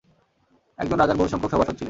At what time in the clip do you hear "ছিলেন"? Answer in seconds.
1.69-1.79